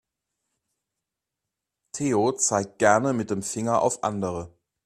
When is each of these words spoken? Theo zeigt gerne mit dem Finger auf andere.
Theo 1.93 2.31
zeigt 2.35 2.79
gerne 2.79 3.13
mit 3.13 3.29
dem 3.29 3.43
Finger 3.43 3.83
auf 3.83 4.03
andere. 4.03 4.51